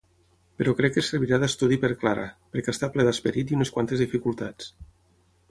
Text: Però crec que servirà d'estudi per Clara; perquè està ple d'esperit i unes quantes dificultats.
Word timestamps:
Però 0.59 0.71
crec 0.77 0.95
que 0.95 1.03
servirà 1.07 1.37
d'estudi 1.43 1.77
per 1.83 1.91
Clara; 2.05 2.25
perquè 2.57 2.75
està 2.77 2.91
ple 2.97 3.07
d'esperit 3.09 3.53
i 3.55 3.59
unes 3.61 3.75
quantes 3.77 4.03
dificultats. 4.07 4.73